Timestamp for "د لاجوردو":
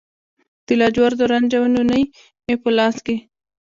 0.65-1.23